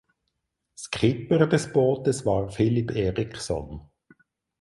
[0.75, 3.87] Skipper des Bootes war Filip Ericsson.